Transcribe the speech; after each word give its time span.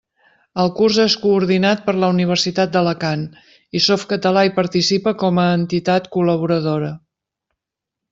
El 0.61 0.69
curs 0.77 0.95
és 1.01 1.15
coordinat 1.25 1.83
per 1.89 1.93
la 2.03 2.07
Universitat 2.13 2.71
d'Alacant, 2.75 3.25
i 3.79 3.81
Softcatalà 3.89 4.45
hi 4.49 4.53
participa 4.59 5.13
com 5.25 5.43
a 5.43 5.49
entitat 5.59 6.09
col·laboradora. 6.17 6.91